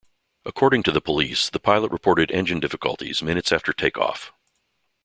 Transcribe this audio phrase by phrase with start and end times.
[0.45, 4.33] According to the police, the pilot reported engine difficulties minutes after takeoff.